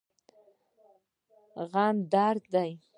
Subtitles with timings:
[1.71, 2.71] غم درد دی.